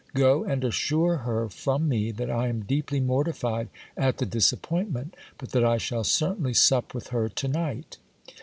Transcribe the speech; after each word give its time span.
Go 0.15 0.43
and 0.43 0.63
assure 0.63 1.17
her 1.17 1.47
from 1.47 1.87
me 1.87 2.09
that 2.09 2.31
I 2.31 2.47
am 2.47 2.63
deeply 2.63 2.99
mortified 2.99 3.69
at 3.95 4.17
the 4.17 4.25
dis 4.25 4.51
appointment, 4.51 5.15
but 5.37 5.51
that 5.51 5.63
I 5.63 5.77
shall 5.77 6.03
certainly 6.03 6.55
sup 6.55 6.95
with 6.95 7.09
her 7.09 7.29
to 7.29 7.47
night. 7.47 7.97